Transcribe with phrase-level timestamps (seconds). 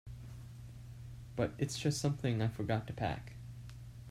[1.35, 3.33] But it's just something I forgot to pack.